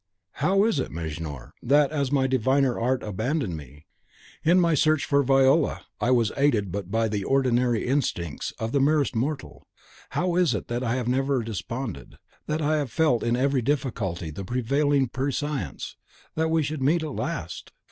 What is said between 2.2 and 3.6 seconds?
diviner art abandoned